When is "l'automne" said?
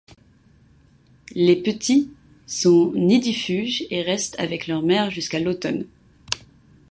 5.39-5.85